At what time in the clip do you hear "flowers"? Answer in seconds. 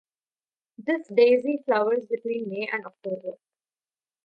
1.63-2.07